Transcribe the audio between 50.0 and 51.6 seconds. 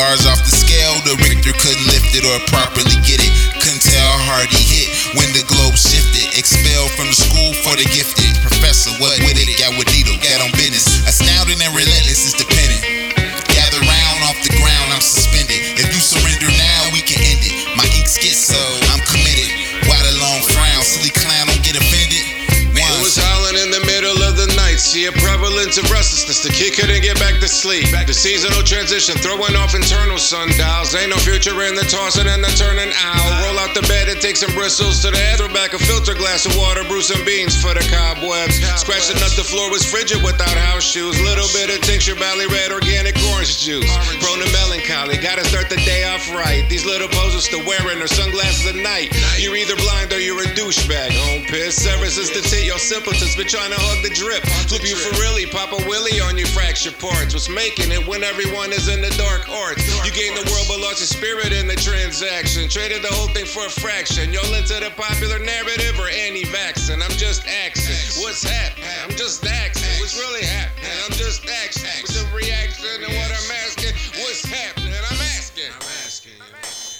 or you're a douchebag. Home